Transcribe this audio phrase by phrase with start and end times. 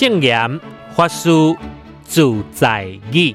[0.00, 0.60] 圣严
[0.94, 1.28] 法师
[2.04, 3.34] 自在语，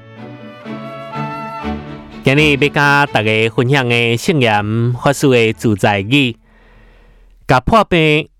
[2.24, 6.34] 今日要跟大家分享的圣严法师的自在语，
[7.46, 8.30] 甲破病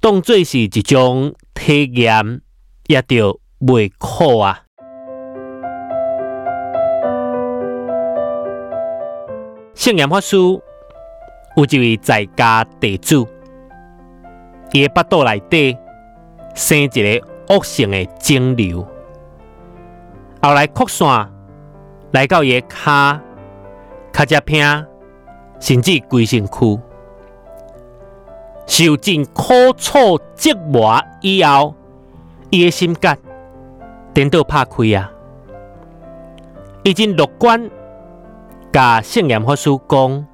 [0.00, 2.40] 当做是一种体验，
[2.86, 4.62] 也着袂苦啊。
[9.74, 13.28] 圣严法师有一位在家地主，
[14.72, 15.76] 伊的腹肚内底
[16.54, 17.35] 生一个。
[17.48, 18.86] 恶性的肿瘤，
[20.42, 21.30] 后来扩散
[22.12, 23.20] 来到伊骹，
[24.12, 24.86] 脚只片，
[25.60, 26.80] 甚至规身躯，
[28.66, 31.74] 受尽苦楚折磨以后，
[32.50, 33.16] 伊的心结
[34.12, 35.12] 颠倒拍开啊！
[36.82, 37.70] 已经乐观，
[38.72, 40.26] 甲圣严法师讲，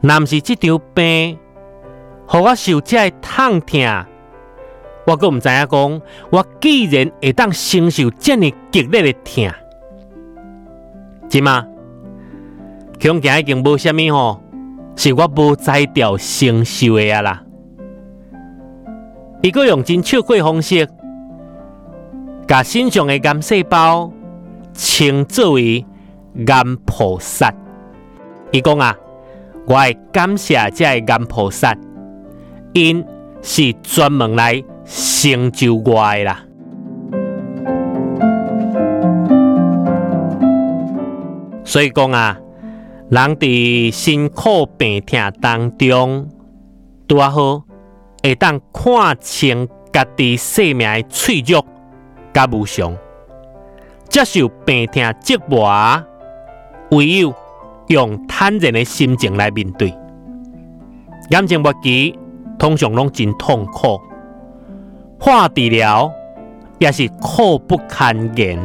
[0.00, 1.38] 若毋是即场病，
[2.26, 4.06] 互我受这痛疼。
[5.10, 9.52] 我阁毋知影讲，我既然会当承受这么激烈的痛，
[11.28, 11.66] 即嘛，
[13.02, 14.40] 恐惊已经无虾米吼，
[14.94, 17.42] 是我无才调承受的啊啦。
[19.42, 20.86] 伊阁用真笑怪方式，
[22.46, 24.12] 甲身上的癌细胞
[24.72, 25.84] 称作为
[26.46, 27.52] 癌菩萨。
[28.52, 28.96] 伊讲啊，
[29.66, 31.76] 我会感谢这癌菩萨，
[32.74, 33.04] 因
[33.42, 34.62] 是专门来。
[34.92, 36.44] 成就我啦，
[41.62, 42.36] 所以讲啊，
[43.08, 46.28] 人伫辛苦病痛当中，
[47.06, 47.62] 拄啊好
[48.20, 51.64] 会当看清家己生命的脆弱
[52.32, 52.92] 甲无常，
[54.08, 56.02] 接受病痛折磨，
[56.90, 57.32] 唯有
[57.86, 59.94] 用坦然的心情来面对。
[61.30, 62.18] 癌症末期
[62.58, 64.00] 通常拢真痛苦。
[65.20, 66.10] 化治疗
[66.78, 68.58] 也是苦不堪言，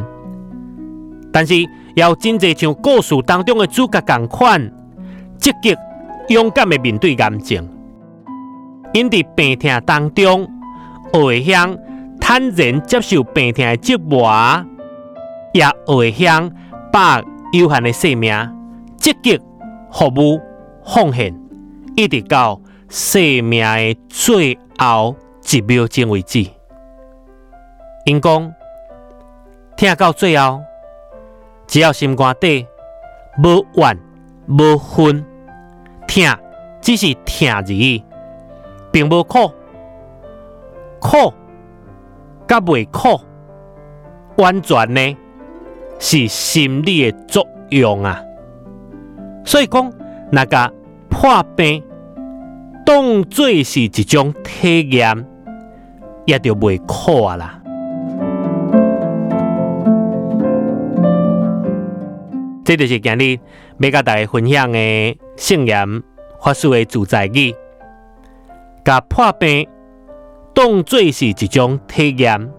[1.31, 1.53] 但是
[1.95, 4.71] 要真侪像故事当中的主角共款，
[5.38, 5.75] 积极
[6.29, 7.67] 勇敢的面对癌症，
[8.93, 10.47] 因伫病痛当中，
[11.13, 11.77] 学会向
[12.21, 14.66] 坦然接受病痛的折磨，
[15.53, 16.49] 也会向
[16.89, 18.33] 把有限的生命
[18.95, 19.37] 积极
[19.91, 20.39] 服务
[20.85, 21.37] 奉献，
[21.97, 25.17] 一直到生命的最后。
[25.47, 26.47] 一秒钟为止，
[28.03, 28.53] 因讲
[29.78, 30.61] 听到最后，
[31.67, 32.66] 只要心肝底
[33.44, 33.97] 无怨
[34.47, 35.23] 无恨，
[36.07, 36.28] 听
[36.81, 38.03] 只是听而已，
[38.91, 39.51] 并无苦，
[41.00, 41.31] 苦
[42.47, 43.22] 甲未苦，
[44.38, 45.17] 完全呢
[46.00, 48.22] 是心理的作用啊。
[49.45, 49.94] 所以讲
[50.31, 50.73] 那个
[51.07, 51.84] 破病
[52.84, 55.25] 当做是一种体验。
[56.25, 57.61] 也就袂苦啊啦！
[62.63, 63.39] 这就是今日
[63.77, 66.01] 要甲大家分享的圣言
[66.41, 67.53] 法师的自在语，
[68.83, 69.67] 甲破病
[70.53, 72.51] 当做是一种体验，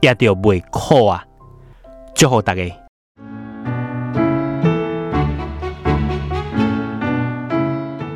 [0.00, 1.24] 也就袂苦啊！
[2.14, 2.62] 祝福大家！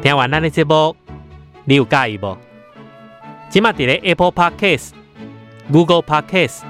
[0.00, 0.94] 听完咱的节目，
[1.64, 2.36] 你有介意无？
[3.50, 4.90] 即马伫咧 Apple Podcast、
[5.72, 6.60] Google Podcast、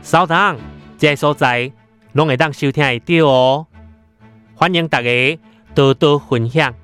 [0.00, 0.56] 扫档
[0.96, 1.70] 这所在，
[2.12, 3.66] 拢会当收听会到哦。
[4.54, 5.38] 欢迎大家
[5.74, 6.74] 多多分享，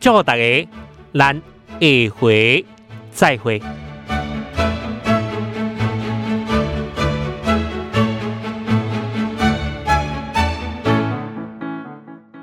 [0.00, 0.68] 祝大家，
[1.12, 1.36] 咱
[1.80, 1.86] 下
[2.18, 2.64] 回
[3.10, 3.60] 再会。